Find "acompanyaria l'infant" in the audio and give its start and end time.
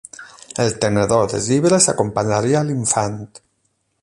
1.95-3.25